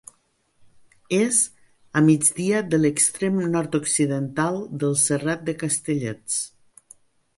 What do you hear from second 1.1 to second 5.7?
És a migdia de l'extrem nord-occidental del Serrat de